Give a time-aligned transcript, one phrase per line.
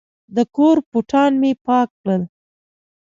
[0.35, 2.21] د کور بوټان مې پاک کړل.